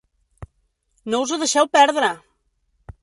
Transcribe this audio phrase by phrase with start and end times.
[1.15, 2.11] No us ho deixeu perdre!